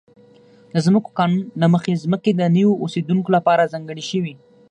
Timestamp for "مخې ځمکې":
1.73-2.31